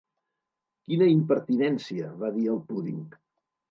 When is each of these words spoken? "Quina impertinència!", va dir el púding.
"Quina 0.87 1.11
impertinència!", 1.17 2.11
va 2.25 2.35
dir 2.43 2.53
el 2.57 2.63
púding. 2.69 3.09